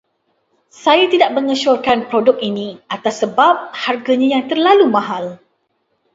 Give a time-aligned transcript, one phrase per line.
[0.83, 3.55] Saya tidak mengesyorkan produk ini atas sebab
[3.85, 5.25] harganya yang terlalu mahal.